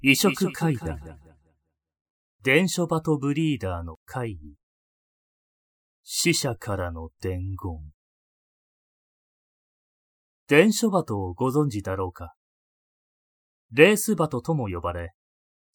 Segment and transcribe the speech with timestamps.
[0.00, 1.00] 移植会談。
[2.44, 4.54] 伝書バトブリーダーの会議。
[6.04, 7.80] 死者からの伝言。
[10.46, 12.34] 伝書バトをご存知だろうか？
[13.72, 15.14] レースバトとも呼ばれ、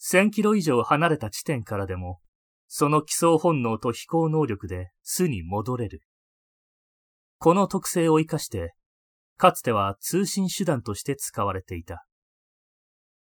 [0.01, 2.21] 1000キロ以上離れた地点からでも、
[2.69, 6.01] その基礎本能と飛行能力で巣に戻れる。
[7.39, 8.73] この特性を活かして、
[9.35, 12.05] かつては通信手段として使われていた。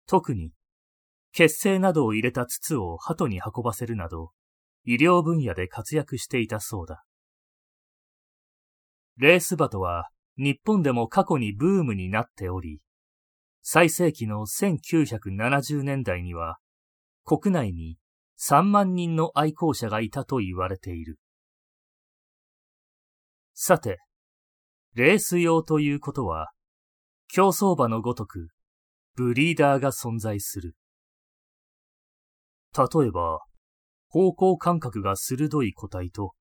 [0.06, 0.52] 特に
[1.38, 4.32] 血清などを入れた筒を鳩に運ばせるなど、
[4.86, 7.04] 医療分野で活躍していたそうだ。
[9.18, 12.80] レースバトは日本でも過去にブームになっており、
[13.62, 16.58] 最盛期の1970年代には
[17.26, 17.98] 国内に
[18.40, 21.20] 3万人の愛好者がいたと言われている。
[23.54, 24.00] さて、
[24.94, 26.54] レース用ということは、
[27.28, 28.48] 競走馬のごとく、
[29.16, 30.78] ブリーダーが存在する。
[32.78, 33.40] 例えば、
[34.10, 36.34] 方向感覚が鋭い個体と、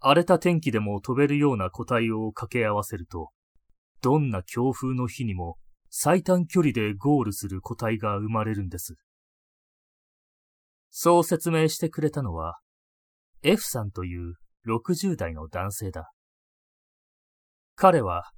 [0.00, 3.30] 荒れた天気でも飛べるような個体を掛け合わせると、
[4.00, 5.58] どんな強風の日にも
[5.90, 8.94] 最短距離でゴールする個体が生まれるんです。
[10.90, 12.58] そう説明してくれたのは、
[13.42, 14.34] F さんという
[14.66, 16.10] 60代の男性だ。
[17.74, 18.30] 彼は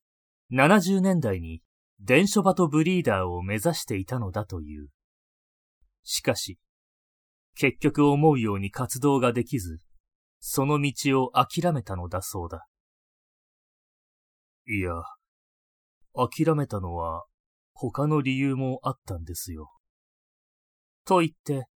[0.53, 1.63] 70年代に
[2.01, 4.89] 電書バトブリーダーを目指していたのだという。
[6.03, 6.59] しかし、
[7.55, 9.79] 結局思うように活動ができず、
[10.41, 12.67] その道を諦めたのだそうだ。
[14.67, 14.93] いや、
[16.15, 17.25] 諦めたのは
[17.73, 19.71] 他の理由もあったんですよ。
[21.05, 21.67] と言って、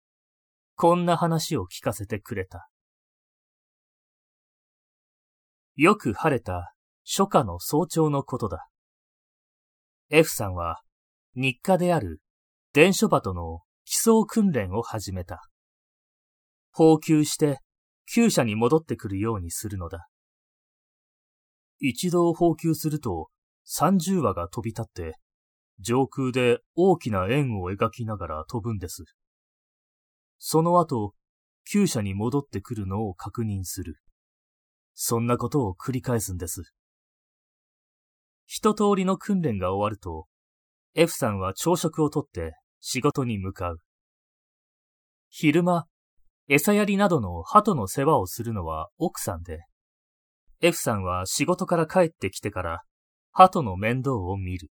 [0.77, 2.69] こんな話を聞かせてくれた。
[5.77, 8.69] よく晴れた初夏の早朝のことだ。
[10.11, 10.83] F さんは
[11.35, 12.21] 日課である
[12.73, 15.49] 電書バトの基礎訓練を始めた。
[16.77, 17.61] 放給して
[18.05, 20.09] 厩舎に戻ってくるようにするのだ。
[21.79, 23.29] 一度放給すると
[23.65, 25.17] 30羽が飛び立って、
[25.79, 29.05] 上空で大きな円を描きながら飛ぶんです。
[30.39, 31.15] その後、
[31.65, 34.01] 厩舎に戻ってくるのを確認する。
[34.95, 36.63] そんなことを繰り返すんです。
[38.47, 40.27] 一通りの訓練が終わると、
[40.95, 43.79] F さんは朝食をとって仕事に向かう。
[45.29, 45.87] 昼間、
[46.49, 49.61] 餌やりなどの鳩の世話をするのは奥さんで、
[50.61, 52.83] F さんは仕事から帰ってきてから
[53.33, 54.71] 鳩の面倒を見る。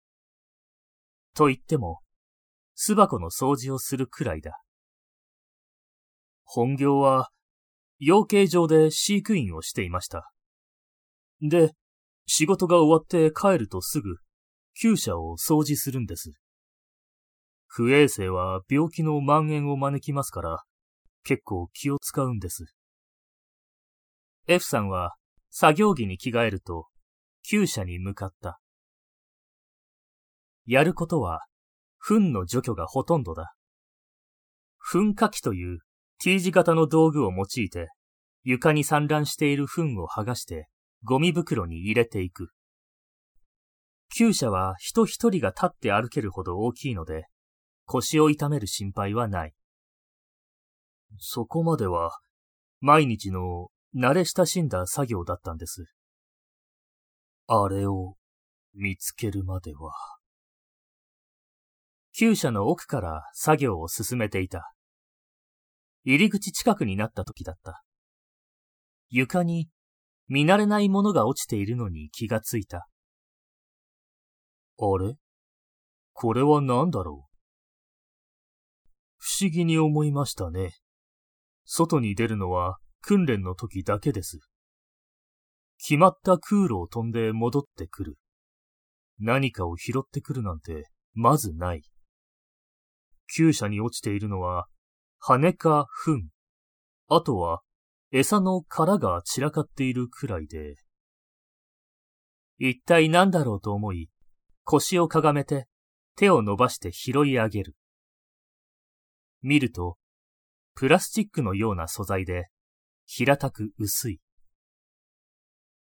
[1.34, 2.00] と言っても、
[2.74, 4.62] 巣箱の掃除をするくらいだ。
[6.44, 7.30] 本業は、
[7.98, 10.30] 養鶏場で飼育員をしていました。
[11.40, 11.72] で、
[12.26, 14.16] 仕事が終わって帰るとすぐ、
[14.74, 16.32] 厩舎を掃除するんです。
[17.66, 20.62] 不衛生は病気の蔓延を招きますから、
[21.24, 22.74] 結構気を使うんです。
[24.46, 25.14] F さんは
[25.50, 26.88] 作業着に着替えると、
[27.44, 28.58] 厩舎に向かった。
[30.66, 31.40] やることは、
[31.98, 33.54] 糞の除去がほとんどだ。
[34.78, 35.78] 糞かきという
[36.18, 37.88] T 字型の道具を用いて、
[38.44, 40.68] 床に散乱している糞を剥がして、
[41.04, 42.50] ゴミ袋に入れていく。
[44.08, 47.26] 厩舎は人一人が立って歩けるほど大きいので、
[47.86, 49.54] 腰を痛める心配はない。
[51.18, 52.18] そこまでは、
[52.80, 55.86] 毎日の慣れ親しんだ作業だったんです。
[57.46, 58.16] あれを
[58.74, 59.92] 見つけるまでは。
[62.12, 64.72] 厩舎の奥から作業を進めていた。
[66.04, 67.82] 入り口近くになった時だった。
[69.08, 69.68] 床に
[70.28, 72.88] 見慣れないものが落ちているのに気がついた。
[74.78, 75.14] あれ？
[76.14, 77.32] これは何だろう？
[79.18, 80.72] 不思議に思いましたね。
[81.64, 84.40] 外に出るのは訓練の時だけです。
[85.78, 88.18] 決まった空路を飛んで戻ってくる。
[89.18, 91.82] 何かを拾ってくるなんて、まずない。
[93.26, 94.66] 厩舎に落ちているのは、
[95.18, 96.28] 羽か糞。
[97.08, 97.62] あとは、
[98.10, 100.76] 餌の殻が散らかっているくらいで。
[102.58, 104.08] 一体何だろうと思い、
[104.64, 105.66] 腰をかがめて、
[106.16, 107.76] 手を伸ばして拾い上げる。
[109.42, 109.96] 見ると、
[110.74, 112.48] プラスチックのような素材で、
[113.04, 114.20] 平たく薄い。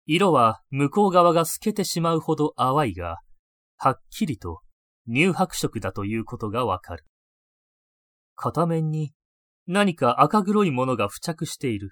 [0.05, 3.19] 色は向こう側が透けてしまうほど淡いが、
[3.77, 4.61] はっきりと
[5.07, 7.05] 乳白色だということがわかる。
[8.35, 9.13] 片面に
[9.67, 11.91] 何か赤黒いものが付着している。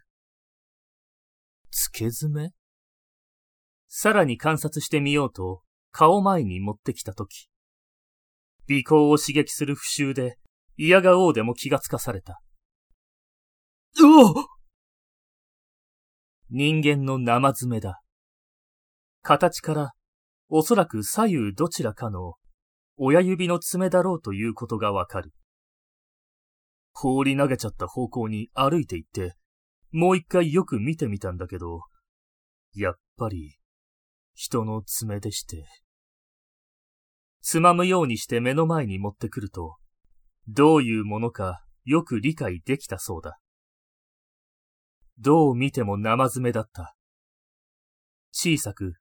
[1.72, 2.52] 付け爪
[3.88, 5.62] さらに観察してみようと
[5.92, 7.50] 顔前に持ってきたとき、
[8.68, 10.38] 鼻孔を刺激する浮臭で
[10.78, 12.40] 嫌がおうでも気がつかされた。
[14.02, 14.46] うお
[16.50, 18.02] 人間の生爪だ。
[19.22, 19.92] 形から
[20.50, 22.34] おそらく左右どちらかの
[22.98, 25.32] 親指の爪だろうということがわかる。
[26.92, 29.36] 放り投げちゃった方向に歩いて行って、
[29.92, 31.82] もう一回よく見てみたんだけど、
[32.76, 33.58] やっぱり、
[34.34, 35.66] 人の爪でして。
[37.42, 39.78] つまむようにして目の前に持ってくると、
[40.48, 43.40] どういうものかよく理解できたそうだ。
[45.20, 46.96] どう見ても生爪だった。
[48.32, 48.94] 小さく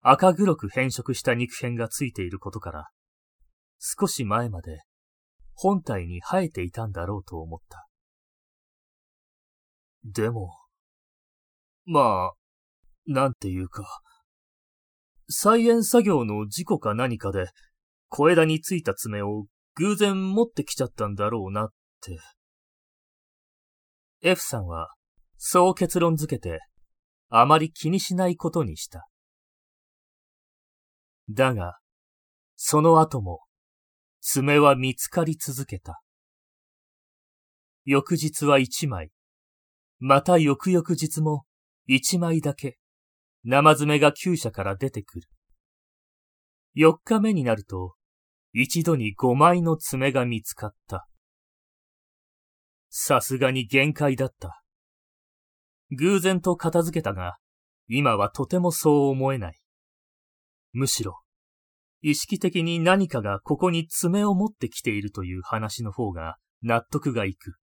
[0.00, 2.88] 赤黒く変色した肉片がついていることから、
[3.78, 4.82] 少し前まで
[5.54, 7.86] 本体に生えていたんだろうと思った。
[10.04, 10.56] でも、
[11.84, 12.32] まあ、
[13.06, 14.00] なんていうか、
[15.28, 17.46] 菜園作業の事故か何かで
[18.08, 19.46] 小枝についた爪を
[19.76, 21.68] 偶然持ってきちゃったんだろうなっ
[22.02, 22.18] て。
[24.20, 24.90] F さんは、
[25.44, 26.60] そう結論づけて、
[27.28, 29.08] あまり気にしないことにした。
[31.28, 31.80] だが、
[32.54, 33.40] その後も、
[34.20, 36.00] 爪は見つかり続けた。
[37.84, 39.10] 翌日は一枚、
[39.98, 41.44] また翌々日も
[41.88, 42.78] 一枚だけ、
[43.42, 45.28] 生爪が厩舎から出てくる。
[46.72, 47.96] 四日目になると、
[48.52, 51.08] 一度に五枚の爪が見つかった。
[52.90, 54.61] さすがに限界だった。
[55.92, 57.36] 偶然と片付けたが、
[57.86, 59.60] 今はとてもそう思えない。
[60.72, 61.22] むしろ、
[62.00, 67.56] 意識的に何かがここに爪を持ってきているという話の方が納得がいく。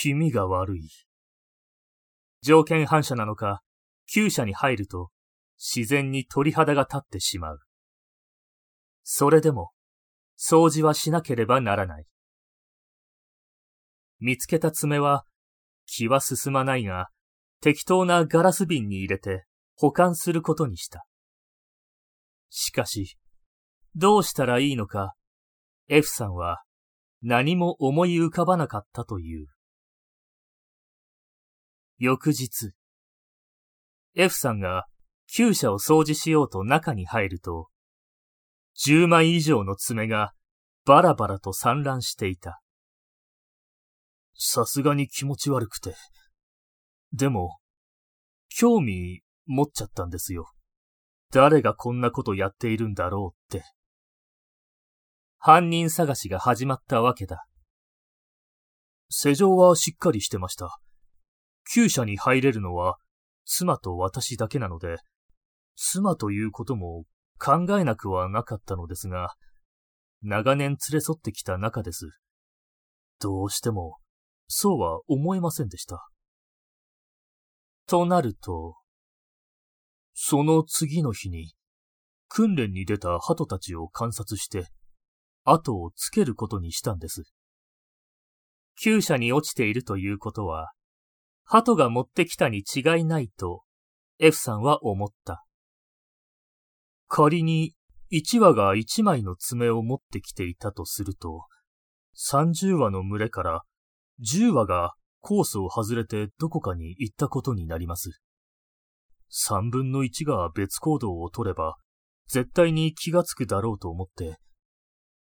[0.00, 0.88] 気味が悪い。
[2.42, 3.62] 条件反射なのか、
[4.06, 5.10] 厩舎に入ると
[5.58, 7.60] 自然に鳥肌が立ってしまう。
[9.04, 9.70] それでも、
[10.38, 12.06] 掃除はしなければならない。
[14.18, 15.24] 見つけた爪は、
[15.94, 17.08] 気は進まないが、
[17.60, 19.44] 適当なガラス瓶に入れて
[19.76, 21.04] 保管することにした。
[22.48, 23.18] しかし、
[23.94, 25.14] どうしたらいいのか、
[25.88, 26.62] F さんは
[27.20, 29.48] 何も思い浮かばなかったという。
[31.98, 32.72] 翌日、
[34.14, 34.86] F さんが
[35.26, 37.68] 厩舎を掃除しようと中に入ると、
[38.82, 40.32] 10枚以上の爪が
[40.86, 42.61] バラバラと散乱していた。
[44.44, 45.94] さすがに気持ち悪くて。
[47.12, 47.58] でも、
[48.48, 50.50] 興味持っちゃったんですよ。
[51.30, 53.64] 誰がこんなことやっているんだろうって。
[55.38, 57.46] 犯人探しが始まったわけだ。
[59.10, 60.80] 施錠はしっかりしてました。
[61.64, 62.98] 厩舎に入れるのは
[63.44, 64.96] 妻と私だけなので、
[65.76, 67.04] 妻ということも
[67.38, 69.36] 考えなくはなかったのですが、
[70.20, 72.10] 長年連れ添ってきた仲です。
[73.20, 74.01] どうしても、
[74.54, 76.08] そうは思えませんでした。
[77.86, 78.76] となると、
[80.12, 81.54] その次の日に、
[82.28, 84.68] 訓練に出た鳩たちを観察して、
[85.44, 87.24] 後をつけることにしたんです。
[88.76, 90.72] 厩舎に落ちているということは、
[91.44, 93.62] 鳩が持ってきたに違いないと、
[94.18, 95.44] F さんは思った。
[97.08, 97.74] 仮に
[98.12, 101.46] 1羽が1枚の爪を持ってきていたとすると、
[102.16, 103.62] 30羽の群れから
[104.20, 108.20] 10羽がコースを外れてどこかに行ったことになります。
[109.32, 111.76] 3分の1が別行動を取れば、
[112.28, 114.38] 絶対に気がつくだろうと思って、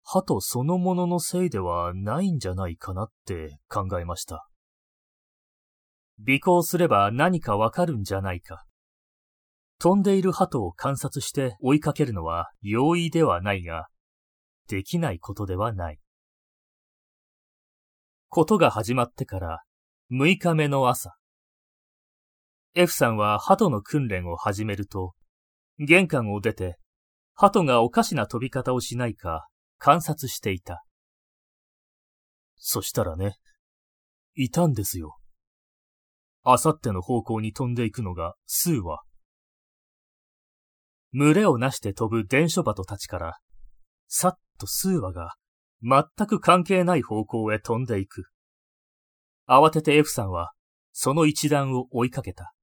[0.03, 4.47] 鳩そのもののせいではないんじゃないかなって考えました。
[6.21, 8.65] 尾行すれば何かわかるんじゃないか。
[9.79, 13.89] 飛んでいる鳩を観察して追いかけるのは容易ではないが、
[14.69, 15.99] できないことではない。
[18.35, 19.63] ことが始まってから
[20.11, 21.15] 6日目の朝。
[22.75, 25.15] F さんは鳩の訓練を始めると、
[25.79, 26.77] 玄関を出て、
[27.35, 29.47] 鳩がおかしな飛び方をしないか
[29.79, 30.83] 観察していた。
[32.57, 33.37] そしたらね、
[34.35, 35.17] いたんですよ。
[36.43, 38.99] あさっての方向に飛んでいくのが数羽。
[41.13, 43.39] 群れをなして飛ぶ伝書鳩たちから、
[44.09, 45.37] さっと数羽が
[45.85, 48.25] 全く関係ない方向へ飛んでいく。
[49.47, 50.53] 慌てて F さんは
[50.93, 52.55] その一団を追いかけた。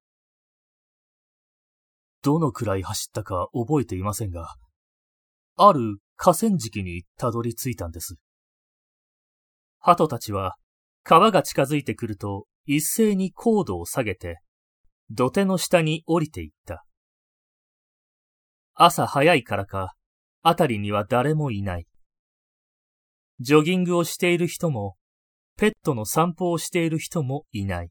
[2.24, 4.56] どのくらい走ったか覚えていませんが、
[5.58, 8.16] ある河川敷にたどり着いたんです。
[9.80, 10.56] 鳩たちは
[11.04, 14.40] 川が近づいてくると一斉に高度を下げて
[15.12, 16.86] 土手の下に降りていった。
[18.74, 19.94] 朝早いからか、
[20.42, 21.88] あたりには誰もいない。
[23.42, 24.98] ジョギングをしている人も、
[25.58, 27.90] ペットの散歩をしている人もいない。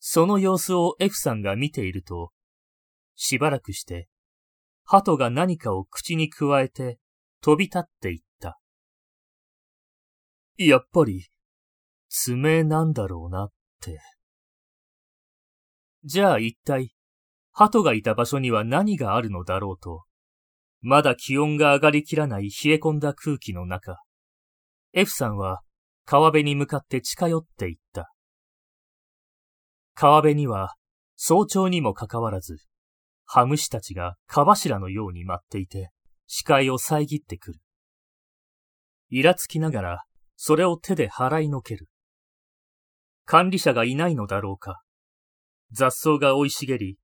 [0.00, 2.32] その様子を F さんが見ていると、
[3.14, 4.08] しばらくして、
[4.82, 6.98] 鳩が何かを口に加えて
[7.40, 8.58] 飛び立っていった。
[10.56, 11.28] やっぱり、
[12.08, 14.00] 爪なんだろうなって。
[16.02, 16.92] じゃあ一体、
[17.52, 20.04] 鳩がいた場所には何があるのだろうと、
[20.86, 24.02] まだ気温が上がりきらない冷え込んだ空気の中、
[24.92, 25.62] F さんは
[26.04, 28.12] 川辺に向かって近寄っていった。
[29.94, 30.74] 川辺には
[31.16, 32.58] 早朝にもかかわらず、
[33.24, 35.88] ハムシたちが蚊柱のように舞っていて、
[36.26, 37.60] 視界を遮ってくる。
[39.08, 40.04] イラつきながら、
[40.36, 41.88] それを手で払いのける。
[43.24, 44.82] 管理者がいないのだろうか。
[45.72, 46.98] 雑草が生い茂り、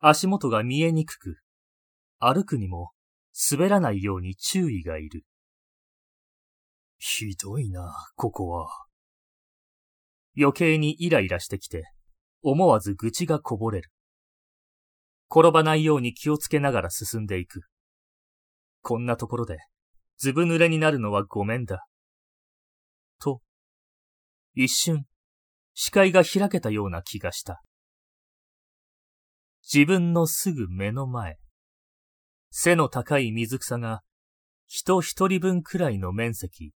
[0.00, 1.38] 足元が見えにくく、
[2.18, 2.90] 歩くにも
[3.50, 5.24] 滑らないように注意がいる。
[6.98, 8.68] ひどいな、ここは。
[10.36, 11.84] 余計にイライラしてきて、
[12.42, 13.90] 思わず愚痴がこぼれる。
[15.30, 17.62] 転ばないように気をつけながら進んでいく。
[18.82, 19.58] こんなところで、
[20.18, 21.86] ずぶ濡れになるのはごめんだ。
[23.18, 23.40] と、
[24.54, 25.06] 一瞬、
[25.74, 27.62] 視界が開けたような気がした。
[29.72, 31.38] 自分のすぐ目の前、
[32.54, 34.02] 背の高い水草が
[34.66, 36.72] 人一人分くらいの面積、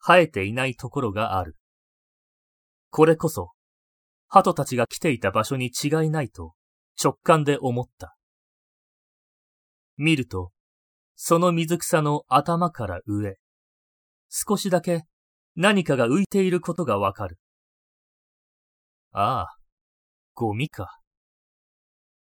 [0.00, 1.56] 生えていないところがある。
[2.90, 3.52] これこそ、
[4.26, 6.54] 鳩たちが来ていた場所に違いないと
[7.00, 8.16] 直感で思った。
[9.96, 10.50] 見ると、
[11.14, 13.36] その水草の頭から上、
[14.28, 15.04] 少しだけ
[15.54, 17.38] 何かが浮いていることがわかる。
[19.12, 19.56] ああ、
[20.34, 20.98] ゴミか。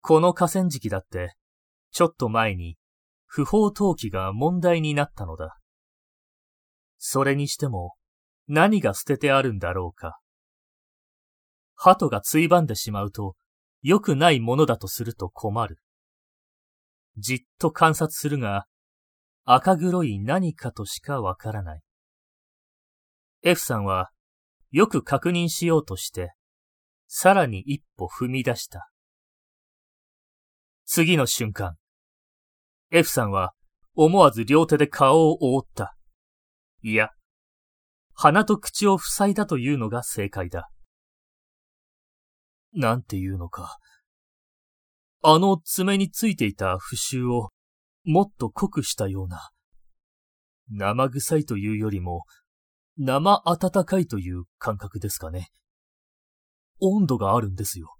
[0.01, 1.33] この河川敷だって、
[1.91, 2.77] ちょっと前に
[3.25, 5.58] 不法投棄が問題になったのだ。
[6.98, 7.93] それにしても、
[8.48, 10.19] 何が捨ててあるんだろうか。
[11.75, 13.36] 鳩がついばんでしまうと、
[13.84, 15.77] 良くないものだとすると困る。
[17.17, 18.65] じっと観察するが、
[19.46, 21.81] 赤黒い何かとしかわからない。
[23.43, 24.10] F さんは、
[24.72, 26.34] よく確認しようとして、
[27.08, 28.89] さらに一歩踏み出した。
[30.86, 31.77] 次の瞬間、
[32.91, 33.53] F さんは
[33.96, 35.96] 思わず両手で顔を覆った。
[36.81, 37.10] いや、
[38.13, 40.69] 鼻と口を塞いだというのが正解だ。
[42.74, 43.77] なんていうのか。
[45.22, 47.50] あの爪についていた腐臭を
[48.05, 49.50] もっと濃くしたような。
[50.72, 52.25] 生臭いというよりも、
[52.98, 55.50] 生温かいという感覚ですかね。
[56.79, 57.96] 温度があるんですよ。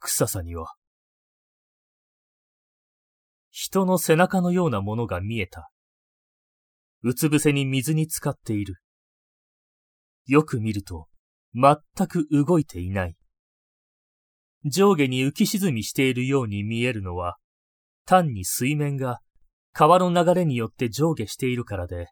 [0.00, 0.74] 臭さには。
[3.52, 5.70] 人の背中のようなものが見えた。
[7.02, 8.76] うつ伏せに水に浸かっている。
[10.26, 11.06] よく見ると、
[11.54, 11.76] 全
[12.08, 13.16] く動いていない。
[14.64, 17.36] 上下に浮き沈みしているように見えるのは、
[18.06, 19.20] 単に水面が
[19.72, 22.08] 川の流れによって上下しているからで、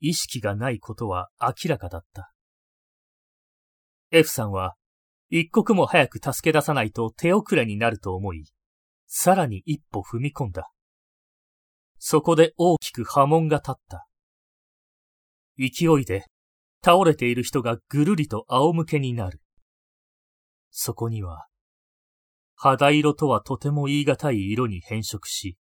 [0.00, 2.32] 意識がないことは明らかだった。
[4.12, 4.76] F さんは、
[5.30, 8.44] 一刻も早く助け出さないと手遅れになると思い、
[9.12, 10.70] さらに一歩踏み込んだ。
[11.98, 14.06] そこで大きく波紋が立った。
[15.58, 16.26] 勢いで、
[16.82, 19.42] 倒れている人がぐるりと仰向けになる。
[20.70, 21.48] そこには、
[22.54, 25.58] 肌色とはとても言い難い色に変色し、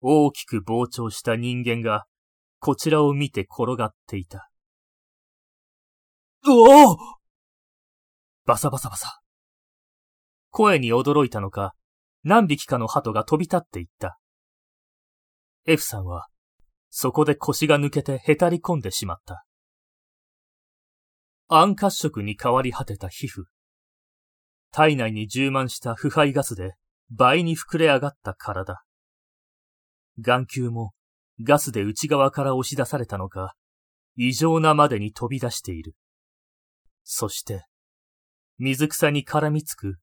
[0.00, 2.06] 大きく膨張した人間が
[2.58, 4.50] こちらを見て転がっていた。
[6.44, 6.96] うお
[8.44, 9.20] バサバサバサ。
[10.50, 11.74] 声に驚いたのか、
[12.24, 14.18] 何匹かの鳩が飛び立っていった。
[15.66, 16.28] F さんは、
[16.90, 19.44] そこで腰が抜けてへたり込んでしまった。
[21.48, 23.44] 暗褐色に変わり果てた皮膚。
[24.70, 26.74] 体内に充満した腐敗ガスで
[27.10, 28.82] 倍に膨れ上がった体。
[30.18, 30.92] 眼球も
[31.42, 33.54] ガスで内側から押し出されたのか、
[34.16, 35.94] 異常なまでに飛び出している。
[37.04, 37.66] そして、
[38.58, 39.96] 水草に絡みつく、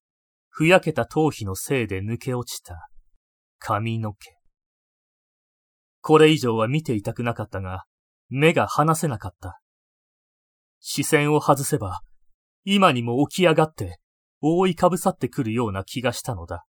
[0.50, 2.90] ふやけた頭皮のせいで抜け落ちた
[3.58, 4.36] 髪の毛。
[6.02, 7.84] これ以上は見ていたくなかったが、
[8.28, 9.60] 目が離せなかった。
[10.80, 12.00] 視線を外せば、
[12.64, 13.98] 今にも起き上がって
[14.40, 16.64] 覆いかぶさってくるような気がしたのだ。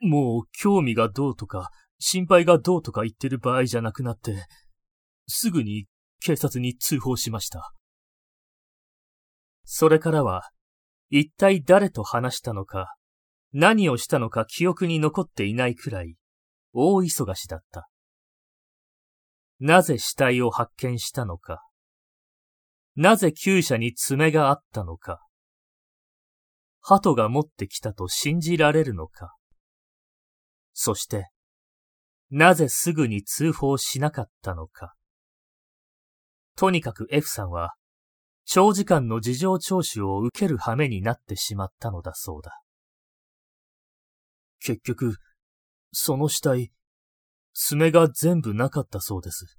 [0.00, 4.46] もう興味がどうとか、心配がどうとか言ってる場合じゃなくなって、
[5.26, 5.86] すぐに
[6.20, 7.72] 警察に通報しました。
[9.64, 10.50] それからは、
[11.10, 12.94] 一体誰と話したのか、
[13.52, 16.16] 何をしたのか記憶に残っていないくらい、
[16.72, 17.88] 大忙しだった。
[19.60, 21.62] なぜ死体を発見したのか。
[22.96, 25.20] なぜ厩舎に爪があったのか。
[26.80, 29.34] 鳩が持ってきたと信じられるのか。
[30.72, 31.30] そして、
[32.30, 34.94] なぜすぐに通報しなかったのか。
[36.56, 37.74] とにかく F さんは、
[38.46, 42.60] 長時間の事情聴取を受ける羽目になってしまったのだそうだ。
[44.60, 45.16] 結局、
[45.92, 46.72] その死体、
[47.54, 49.58] 爪が全部なかったそうです。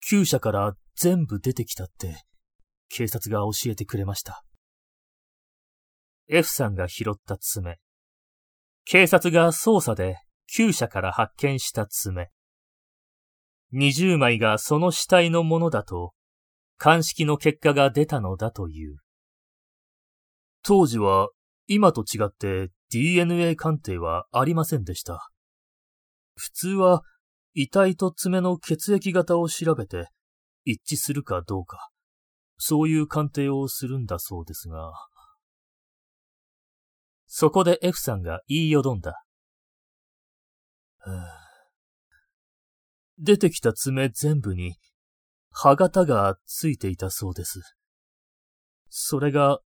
[0.00, 2.24] 厩舎から全部出てきたって、
[2.88, 4.44] 警察が教えてくれました。
[6.28, 7.78] F さんが拾った爪。
[8.84, 12.30] 警察が捜査で厩舎から発見した爪。
[13.72, 16.14] 20枚がその死体のものだと、
[16.78, 18.98] 鑑識の結果が出たのだという。
[20.62, 21.28] 当時は
[21.66, 25.30] 今と違って DNA 鑑定はありませんでした。
[26.34, 27.02] 普通は
[27.54, 30.08] 遺体と爪の血液型を調べて
[30.64, 31.90] 一致するかどうか、
[32.58, 34.92] そういう鑑定をするんだそうですが。
[37.26, 39.22] そこで F さんが言いよどんだ。
[43.18, 44.76] 出てきた爪全部に
[45.58, 47.62] 歯型がついていたそうです。
[48.90, 49.60] それが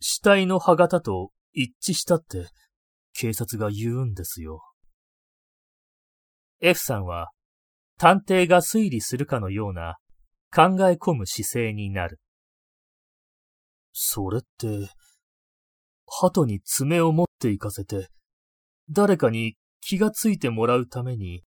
[0.00, 2.48] 死体の歯型と一致したって
[3.12, 4.62] 警察が言うんですよ。
[6.62, 7.28] F さんは
[7.98, 9.98] 探偵が推理するかのような
[10.50, 12.20] 考え込む姿勢になる。
[13.92, 14.88] それって、
[16.06, 18.08] 鳩に爪を持って行かせて、
[18.88, 21.42] 誰かに気がついてもらうために、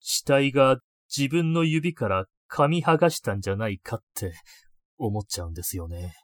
[0.00, 0.76] 死体が
[1.08, 4.32] 自分の指から噛み剥がしたんじゃないかって
[4.98, 6.14] 思っちゃうんですよね。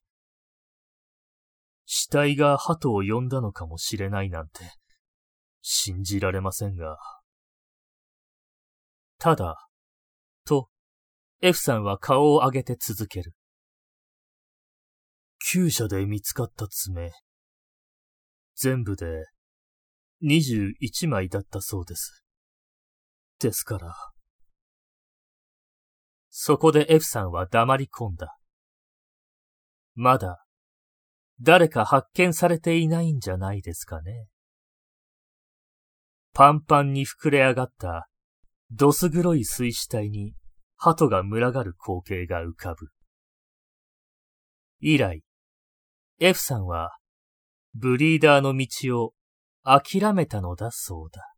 [1.85, 4.61] 死体が鳩を呼んだのかもしれないなんて、
[5.61, 6.97] 信じられませんが。
[9.19, 9.69] ただ、
[10.45, 10.69] と、
[11.41, 13.35] F さんは顔を上げて続ける。
[15.39, 17.13] 厩舎で見つかった爪、
[18.55, 19.27] 全部で
[20.23, 22.25] 21枚だったそうです。
[23.41, 24.12] ですから。
[26.35, 28.39] そこで F さんは黙り込んだ。
[29.95, 30.43] まだ、
[31.43, 34.29] 誰か発見されていないんじゃないですかね。
[36.33, 38.09] パンパンに膨れ上がった
[38.71, 40.33] どす黒い水死体に
[40.79, 42.89] 鳩が群がる光景が浮かぶ。
[44.81, 45.23] 以来、
[46.19, 46.97] F さんは
[47.75, 49.13] ブリーダーの道を
[49.65, 51.32] 諦めたのだそうだ。